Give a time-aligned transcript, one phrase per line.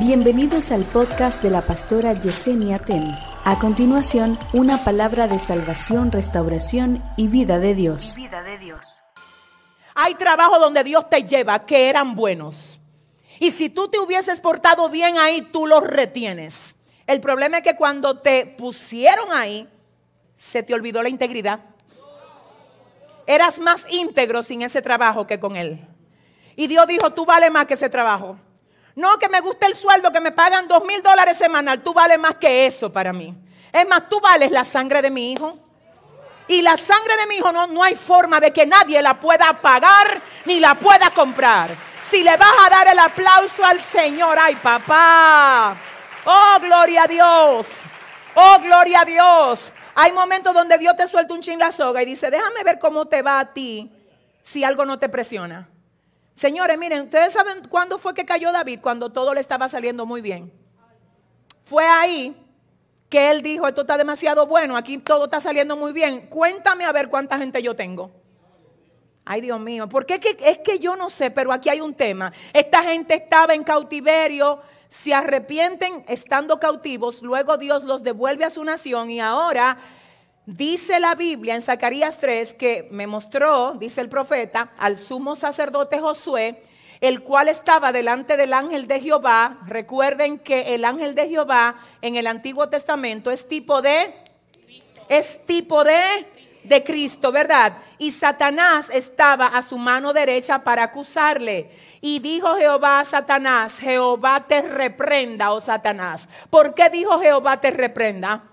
[0.00, 3.14] Bienvenidos al podcast de la pastora Yesenia Ten.
[3.44, 8.14] A continuación, una palabra de salvación, restauración y vida de Dios.
[8.16, 9.02] vida de Dios.
[9.94, 12.80] Hay trabajo donde Dios te lleva que eran buenos.
[13.40, 16.76] Y si tú te hubieses portado bien ahí, tú los retienes.
[17.06, 19.68] El problema es que cuando te pusieron ahí,
[20.34, 21.60] se te olvidó la integridad.
[23.26, 25.78] Eras más íntegro sin ese trabajo que con él.
[26.56, 28.38] Y Dios dijo, tú vales más que ese trabajo.
[28.96, 31.82] No que me guste el sueldo, que me pagan dos mil dólares semanal.
[31.82, 33.34] Tú vales más que eso para mí.
[33.72, 35.58] Es más, tú vales la sangre de mi hijo.
[36.48, 39.52] Y la sangre de mi hijo no, no hay forma de que nadie la pueda
[39.60, 41.76] pagar ni la pueda comprar.
[42.00, 45.76] Si le vas a dar el aplauso al Señor, ay papá.
[46.24, 47.82] Oh, gloria a Dios.
[48.34, 49.72] Oh, gloria a Dios.
[49.94, 53.06] Hay momentos donde Dios te suelta un chin la soga y dice, déjame ver cómo
[53.06, 53.92] te va a ti
[54.42, 55.68] si algo no te presiona.
[56.34, 60.20] Señores, miren, ustedes saben cuándo fue que cayó David, cuando todo le estaba saliendo muy
[60.20, 60.52] bien.
[61.64, 62.36] Fue ahí
[63.08, 66.28] que él dijo, esto está demasiado bueno, aquí todo está saliendo muy bien.
[66.28, 68.10] Cuéntame a ver cuánta gente yo tengo.
[69.24, 71.94] Ay, Dios mío, porque es que, es que yo no sé, pero aquí hay un
[71.94, 72.32] tema.
[72.52, 78.64] Esta gente estaba en cautiverio, se arrepienten estando cautivos, luego Dios los devuelve a su
[78.64, 79.78] nación y ahora
[80.46, 86.00] dice la Biblia en Zacarías 3 que me mostró, dice el profeta, al sumo sacerdote
[86.00, 86.62] Josué,
[87.00, 89.58] el cual estaba delante del ángel de Jehová.
[89.66, 94.14] Recuerden que el ángel de Jehová en el Antiguo Testamento es tipo de
[95.08, 95.98] es tipo de
[96.62, 97.72] de Cristo, ¿verdad?
[97.98, 101.70] Y Satanás estaba a su mano derecha para acusarle.
[102.00, 106.28] Y dijo Jehová a Satanás, Jehová te reprenda, oh Satanás.
[106.48, 108.49] ¿Por qué dijo Jehová te reprenda?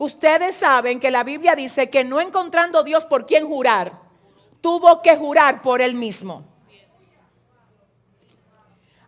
[0.00, 3.92] Ustedes saben que la Biblia dice que no encontrando Dios por quien jurar,
[4.62, 6.42] tuvo que jurar por él mismo.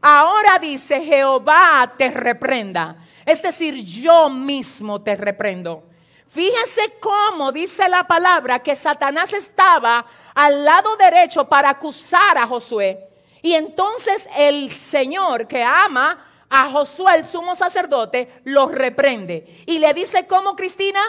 [0.03, 3.07] Ahora dice Jehová te reprenda.
[3.25, 5.85] Es decir, yo mismo te reprendo.
[6.29, 10.05] Fíjense cómo dice la palabra que Satanás estaba
[10.35, 13.09] al lado derecho para acusar a Josué.
[13.41, 19.65] Y entonces el Señor que ama a Josué, el sumo sacerdote, lo reprende.
[19.67, 21.01] Y le dice, ¿cómo, Cristina?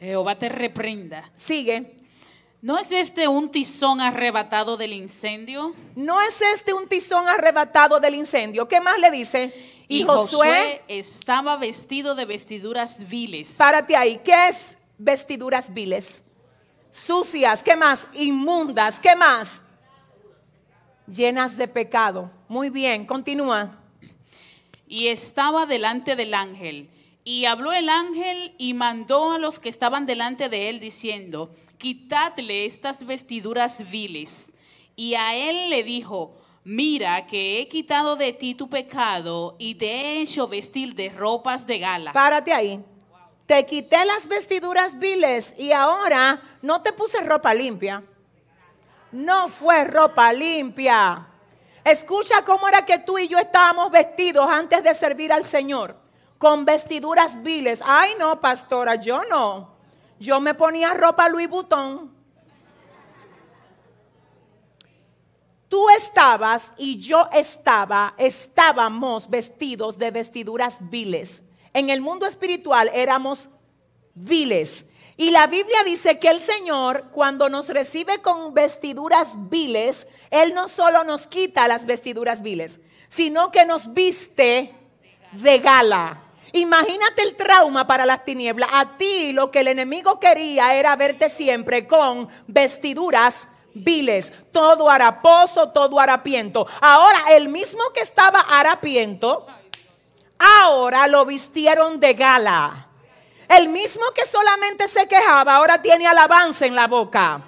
[0.00, 1.30] Jehová te reprenda.
[1.36, 1.94] Sigue.
[2.60, 5.76] ¿No es este un tizón arrebatado del incendio?
[5.94, 8.66] ¿No es este un tizón arrebatado del incendio?
[8.66, 9.54] ¿Qué más le dice?
[9.86, 13.54] Y, Josué, estaba vestido de vestiduras viles.
[13.56, 14.20] Párate ahí.
[14.24, 16.24] ¿Qué es vestiduras viles?
[16.90, 17.62] Sucias.
[17.62, 18.08] ¿Qué más?
[18.14, 18.98] Inmundas.
[18.98, 19.67] ¿Qué más?
[21.12, 22.30] Llenas de pecado.
[22.48, 23.78] Muy bien, continúa.
[24.86, 26.90] Y estaba delante del ángel.
[27.24, 32.66] Y habló el ángel y mandó a los que estaban delante de él diciendo, quitadle
[32.66, 34.52] estas vestiduras viles.
[34.96, 39.86] Y a él le dijo, mira que he quitado de ti tu pecado y te
[39.86, 42.12] he hecho vestir de ropas de gala.
[42.12, 42.84] Párate ahí.
[43.46, 48.04] Te quité las vestiduras viles y ahora no te puse ropa limpia.
[49.12, 51.26] No fue ropa limpia.
[51.84, 55.96] Escucha cómo era que tú y yo estábamos vestidos antes de servir al Señor.
[56.36, 57.82] Con vestiduras viles.
[57.84, 59.70] Ay, no, pastora, yo no.
[60.20, 62.18] Yo me ponía ropa Louis Vuitton.
[65.68, 71.42] Tú estabas y yo estaba, estábamos vestidos de vestiduras viles.
[71.74, 73.50] En el mundo espiritual éramos
[74.14, 74.94] viles.
[75.20, 80.68] Y la Biblia dice que el Señor, cuando nos recibe con vestiduras viles, Él no
[80.68, 84.72] solo nos quita las vestiduras viles, sino que nos viste
[85.32, 86.22] de gala.
[86.52, 88.70] Imagínate el trauma para las tinieblas.
[88.72, 95.70] A ti lo que el enemigo quería era verte siempre con vestiduras viles, todo haraposo,
[95.70, 96.68] todo harapiento.
[96.80, 99.48] Ahora, el mismo que estaba harapiento,
[100.38, 102.87] ahora lo vistieron de gala.
[103.48, 107.40] El mismo que solamente se quejaba, ahora tiene alabanza en la boca.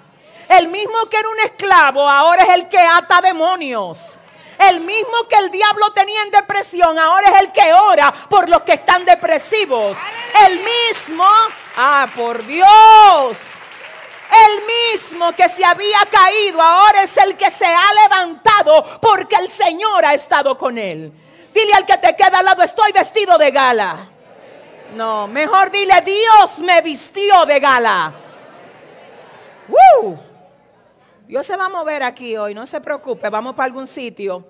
[0.49, 4.19] El mismo que era un esclavo, ahora es el que ata demonios.
[4.57, 8.63] El mismo que el diablo tenía en depresión, ahora es el que ora por los
[8.63, 9.97] que están depresivos.
[10.45, 11.25] El mismo,
[11.77, 13.37] ah, por Dios.
[14.31, 19.49] El mismo que se había caído, ahora es el que se ha levantado porque el
[19.49, 21.11] Señor ha estado con él.
[21.53, 23.97] Dile al que te queda al lado, estoy vestido de gala.
[24.95, 28.13] No, mejor dile, Dios me vistió de gala.
[29.67, 30.17] ¡Woo!
[31.27, 34.45] Dios se va a mover aquí hoy, no se preocupe, vamos para algún sitio.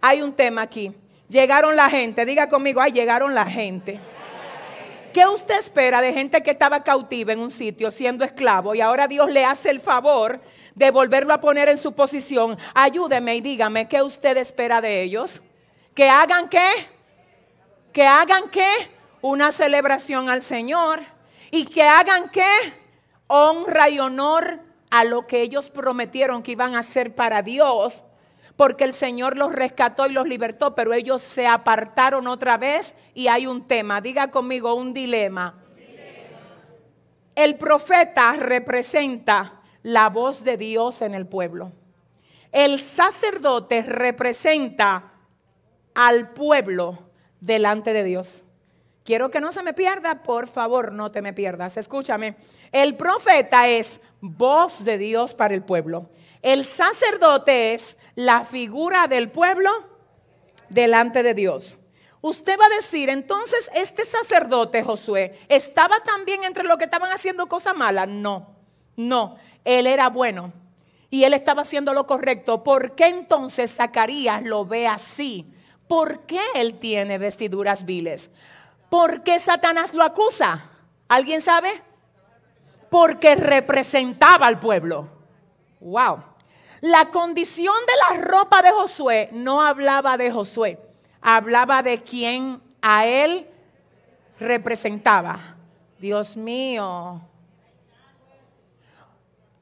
[0.00, 0.92] Hay un tema aquí.
[1.28, 4.00] Llegaron la gente, diga conmigo, ay, llegaron la gente.
[5.12, 9.06] ¿Qué usted espera de gente que estaba cautiva en un sitio siendo esclavo y ahora
[9.06, 10.40] Dios le hace el favor
[10.74, 12.58] de volverlo a poner en su posición?
[12.74, 15.42] Ayúdeme y dígame, ¿qué usted espera de ellos?
[15.94, 16.66] Que hagan qué?
[17.92, 18.70] Que hagan qué?
[19.22, 21.00] Una celebración al Señor.
[21.50, 22.44] Y que hagan qué?
[23.28, 24.60] Honra y honor
[24.90, 28.04] a lo que ellos prometieron que iban a hacer para Dios.
[28.56, 33.28] Porque el Señor los rescató y los libertó, pero ellos se apartaron otra vez y
[33.28, 34.00] hay un tema.
[34.00, 35.54] Diga conmigo un dilema.
[37.34, 41.72] El profeta representa la voz de Dios en el pueblo.
[42.50, 45.12] El sacerdote representa
[45.94, 46.98] al pueblo
[47.40, 48.44] delante de Dios.
[49.04, 51.76] Quiero que no se me pierda, por favor, no te me pierdas.
[51.76, 52.36] Escúchame.
[52.70, 56.08] El profeta es voz de Dios para el pueblo.
[56.40, 59.70] El sacerdote es la figura del pueblo
[60.68, 61.78] delante de Dios.
[62.20, 67.48] Usted va a decir, entonces este sacerdote Josué estaba también entre los que estaban haciendo
[67.48, 68.08] cosas malas.
[68.08, 68.54] No,
[68.96, 70.52] no, él era bueno
[71.10, 72.62] y él estaba haciendo lo correcto.
[72.62, 75.52] ¿Por qué entonces Zacarías lo ve así?
[75.88, 78.30] ¿Por qué él tiene vestiduras viles?
[78.92, 80.68] ¿Por qué Satanás lo acusa?
[81.08, 81.70] ¿Alguien sabe?
[82.90, 85.08] Porque representaba al pueblo.
[85.80, 86.22] Wow.
[86.82, 90.78] La condición de la ropa de Josué no hablaba de Josué
[91.22, 93.48] hablaba de quien a él
[94.38, 95.56] representaba.
[95.98, 97.22] Dios mío.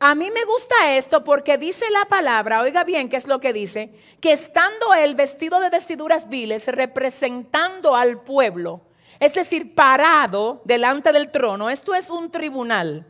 [0.00, 3.52] A mí me gusta esto porque dice la palabra, oiga bien qué es lo que
[3.52, 8.80] dice, que estando él vestido de vestiduras viles, representando al pueblo,
[9.20, 13.06] es decir, parado delante del trono, esto es un tribunal.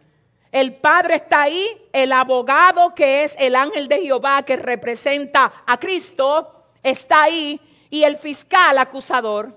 [0.51, 5.79] El Padre está ahí, el abogado que es el ángel de Jehová que representa a
[5.79, 9.57] Cristo, está ahí y el fiscal acusador,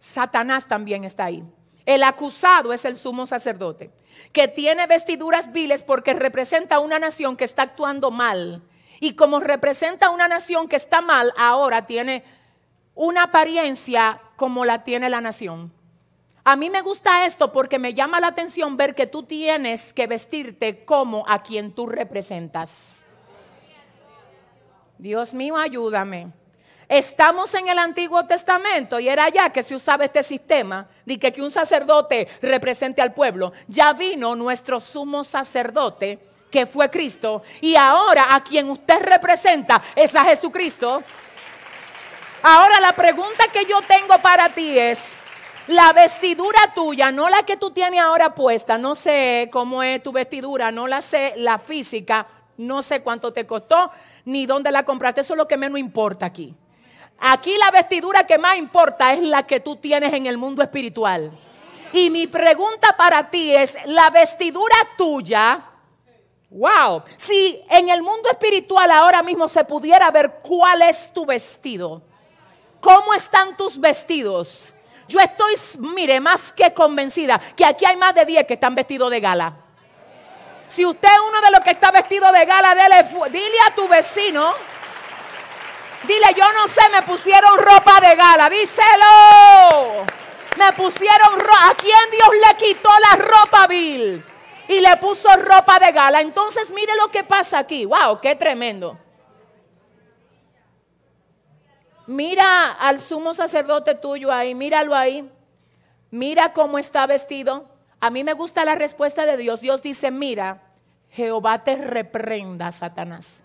[0.00, 1.44] Satanás también está ahí.
[1.86, 3.90] El acusado es el sumo sacerdote,
[4.32, 8.62] que tiene vestiduras viles porque representa una nación que está actuando mal.
[9.00, 12.24] Y como representa una nación que está mal, ahora tiene
[12.94, 15.72] una apariencia como la tiene la nación.
[16.44, 20.06] A mí me gusta esto porque me llama la atención ver que tú tienes que
[20.06, 23.06] vestirte como a quien tú representas.
[24.98, 26.32] Dios mío, ayúdame.
[26.86, 31.32] Estamos en el Antiguo Testamento y era ya que se usaba este sistema de que,
[31.32, 33.52] que un sacerdote represente al pueblo.
[33.66, 36.18] Ya vino nuestro sumo sacerdote,
[36.50, 41.02] que fue Cristo, y ahora a quien usted representa es a Jesucristo.
[42.46, 45.16] Ahora la pregunta que yo tengo para ti es,
[45.66, 50.12] la vestidura tuya, no la que tú tienes ahora puesta, no sé cómo es tu
[50.12, 52.26] vestidura, no la sé, la física,
[52.58, 53.90] no sé cuánto te costó,
[54.26, 55.22] ni dónde la compraste.
[55.22, 56.54] Eso es lo que menos importa aquí.
[57.18, 61.32] Aquí la vestidura que más importa es la que tú tienes en el mundo espiritual.
[61.94, 65.64] Y mi pregunta para ti es, la vestidura tuya,
[66.50, 72.02] wow, si en el mundo espiritual ahora mismo se pudiera ver cuál es tu vestido,
[72.84, 74.74] cómo están tus vestidos,
[75.08, 79.10] yo estoy, mire, más que convencida que aquí hay más de 10 que están vestidos
[79.10, 79.54] de gala.
[80.68, 84.52] Si usted es uno de los que está vestido de gala, dile a tu vecino.
[86.02, 88.50] Dile, yo no sé, me pusieron ropa de gala.
[88.50, 90.04] Díselo.
[90.56, 91.68] Me pusieron ropa.
[91.70, 94.24] ¿A quién Dios le quitó la ropa vil?
[94.68, 96.20] Y le puso ropa de gala.
[96.20, 97.84] Entonces mire lo que pasa aquí.
[97.84, 98.98] Wow, qué tremendo.
[102.06, 105.30] Mira al sumo sacerdote tuyo ahí, míralo ahí.
[106.10, 107.68] Mira cómo está vestido.
[108.00, 109.60] A mí me gusta la respuesta de Dios.
[109.60, 110.62] Dios dice, mira,
[111.10, 113.42] Jehová te reprenda, Satanás.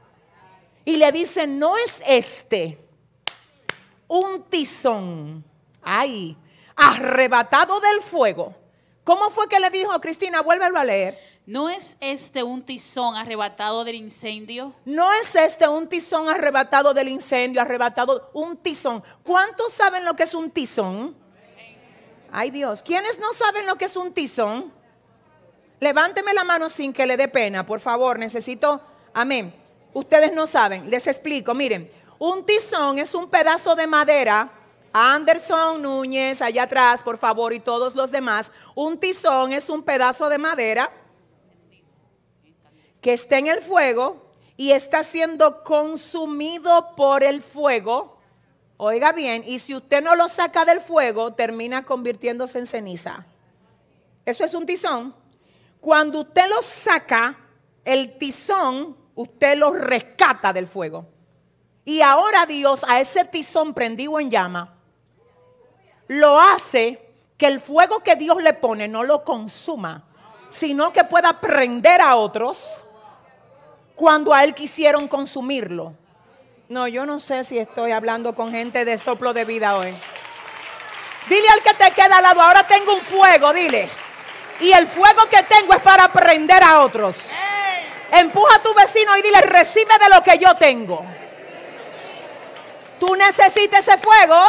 [0.86, 2.78] Y le dice, no es este
[4.08, 5.46] un tizón,
[5.82, 6.36] ay,
[6.76, 8.56] arrebatado del fuego.
[9.04, 10.42] ¿Cómo fue que le dijo Cristina?
[10.42, 11.18] Vuélvelo a leer.
[11.50, 14.72] ¿No es este un tizón arrebatado del incendio?
[14.86, 19.04] No es este un tizón arrebatado del incendio, arrebatado, un tizón.
[19.24, 21.16] ¿Cuántos saben lo que es un tizón?
[22.32, 24.72] Ay Dios, ¿quiénes no saben lo que es un tizón?
[25.80, 28.20] Levánteme la mano sin que le dé pena, por favor.
[28.20, 28.80] Necesito,
[29.12, 29.52] amén.
[29.92, 31.56] Ustedes no saben, les explico.
[31.56, 34.52] Miren, un tizón es un pedazo de madera.
[34.94, 38.52] Anderson Núñez, allá atrás, por favor, y todos los demás.
[38.76, 40.92] Un tizón es un pedazo de madera
[43.02, 48.20] que está en el fuego y está siendo consumido por el fuego
[48.82, 53.26] Oiga bien, y si usted no lo saca del fuego, termina convirtiéndose en ceniza.
[54.26, 55.14] Eso es un tizón.
[55.82, 57.38] Cuando usted lo saca,
[57.84, 61.06] el tizón, usted lo rescata del fuego.
[61.84, 64.78] Y ahora Dios a ese tizón prendido en llama,
[66.08, 67.06] lo hace
[67.38, 70.08] que el fuego que Dios le pone no lo consuma,
[70.50, 72.86] sino que pueda prender a otros
[74.00, 75.94] cuando a él quisieron consumirlo.
[76.70, 79.94] No, yo no sé si estoy hablando con gente de soplo de vida hoy.
[81.28, 83.90] Dile al que te queda al lado, ahora tengo un fuego, dile.
[84.62, 87.28] Y el fuego que tengo es para prender a otros.
[88.14, 91.04] Empuja a tu vecino y dile, recibe de lo que yo tengo.
[93.02, 94.46] Tú necesitas ese fuego.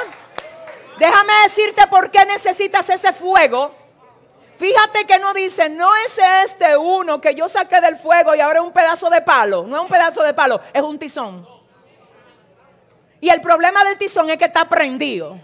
[0.96, 3.74] Déjame decirte por qué necesitas ese fuego.
[4.60, 8.60] Fíjate que no dice, no es este uno que yo saqué del fuego y ahora
[8.60, 9.62] es un pedazo de palo.
[9.66, 11.48] No es un pedazo de palo, es un tizón.
[13.22, 15.40] Y el problema del tizón es que está prendido.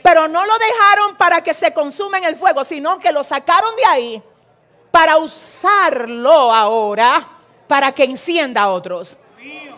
[0.00, 3.74] Pero no lo dejaron para que se consuma en el fuego, sino que lo sacaron
[3.74, 4.22] de ahí
[4.92, 7.26] para usarlo ahora
[7.66, 9.18] para que encienda a otros.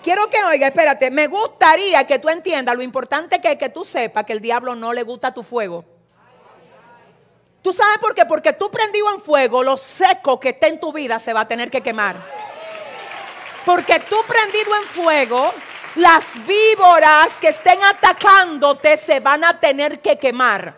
[0.02, 3.82] Quiero que oiga, espérate, me gustaría que tú entiendas lo importante que es que tú
[3.82, 5.86] sepas que el diablo no le gusta tu fuego.
[7.68, 8.24] ¿Tú sabes por qué?
[8.24, 11.46] Porque tú prendido en fuego, lo seco que está en tu vida se va a
[11.46, 12.16] tener que quemar.
[13.66, 15.52] Porque tú prendido en fuego,
[15.96, 20.76] las víboras que estén atacándote se van a tener que quemar.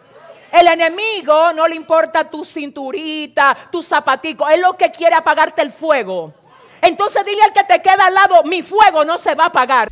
[0.50, 5.70] El enemigo no le importa tu cinturita, tu zapatico, es lo que quiere apagarte el
[5.70, 6.34] fuego.
[6.82, 9.90] Entonces dile al que te queda al lado, mi fuego no se va a apagar.